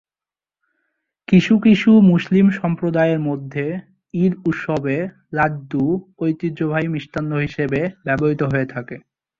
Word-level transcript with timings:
কিছু 1.27 1.53
কিছু 1.59 1.89
মুসলিম 2.11 2.45
সম্প্রদায় 2.59 3.11
এর 3.11 3.21
মধ্যে 3.21 3.65
ঈদ 4.13 4.33
উৎসবে 4.45 4.95
লাড্ডু 5.33 5.85
ঐতিহ্যবাহী 6.19 6.87
মিষ্টান্ন 6.87 7.31
হিসাবে 7.37 7.79
ব্যবহৃত 8.05 8.41
হয়ে 8.51 8.67
থাকে। 8.67 8.95